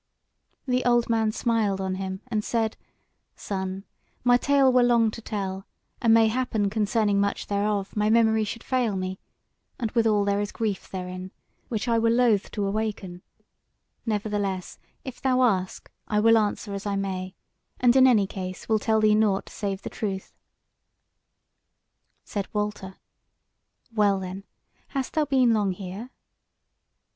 [0.67, 2.75] The old man smiled on him and said:
[3.35, 3.83] "Son,
[4.23, 5.67] my tale were long to tell;
[6.01, 9.19] and mayhappen concerning much thereof my memory should fail me;
[9.79, 11.29] and withal there is grief therein,
[11.67, 13.21] which I were loth to awaken:
[14.03, 17.35] nevertheless if thou ask, I will answer as I may,
[17.79, 20.33] and in any case will tell thee nought save the truth."
[22.23, 22.95] Said Walter:
[23.93, 24.45] "Well then,
[24.87, 26.09] hast thou been long here?"